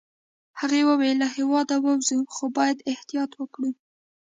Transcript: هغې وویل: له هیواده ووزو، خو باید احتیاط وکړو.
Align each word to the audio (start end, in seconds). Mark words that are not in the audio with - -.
هغې 0.59 0.81
وویل: 0.89 1.17
له 1.23 1.27
هیواده 1.35 1.75
ووزو، 1.79 2.17
خو 2.33 2.45
باید 2.57 2.85
احتیاط 2.91 3.31
وکړو. 3.35 3.69